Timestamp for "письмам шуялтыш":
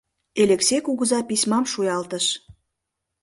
1.29-2.25